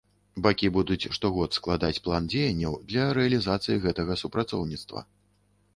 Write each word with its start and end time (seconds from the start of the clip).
Бакі 0.45 0.69
будуць 0.77 1.09
штогод 1.17 1.57
складаць 1.59 2.01
план 2.07 2.31
дзеянняў 2.35 2.73
для 2.93 3.05
рэалізацыі 3.19 3.81
гэтага 3.87 4.13
супрацоўніцтва. 4.23 5.09